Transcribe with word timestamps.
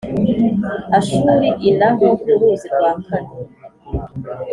Ashuri 0.97 1.47
i 1.69 1.69
Naho 1.77 2.07
k 2.21 2.25
uruzi 2.33 2.67
rwa 2.73 2.91
kane 3.05 3.35